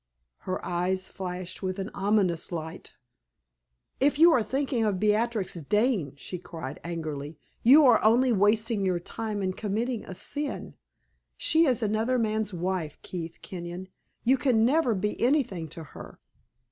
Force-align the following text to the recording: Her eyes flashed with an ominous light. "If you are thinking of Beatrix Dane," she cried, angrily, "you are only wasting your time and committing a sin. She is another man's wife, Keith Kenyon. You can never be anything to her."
Her 0.49 0.65
eyes 0.65 1.07
flashed 1.07 1.61
with 1.61 1.77
an 1.77 1.91
ominous 1.93 2.51
light. 2.51 2.95
"If 3.99 4.17
you 4.17 4.31
are 4.31 4.41
thinking 4.41 4.83
of 4.83 4.99
Beatrix 4.99 5.53
Dane," 5.61 6.15
she 6.15 6.39
cried, 6.39 6.79
angrily, 6.83 7.37
"you 7.61 7.85
are 7.85 8.03
only 8.03 8.31
wasting 8.31 8.83
your 8.83 8.99
time 8.99 9.43
and 9.43 9.55
committing 9.55 10.03
a 10.05 10.15
sin. 10.15 10.73
She 11.37 11.65
is 11.67 11.83
another 11.83 12.17
man's 12.17 12.51
wife, 12.51 12.97
Keith 13.03 13.43
Kenyon. 13.43 13.89
You 14.23 14.39
can 14.39 14.65
never 14.65 14.95
be 14.95 15.21
anything 15.21 15.67
to 15.67 15.83
her." 15.83 16.19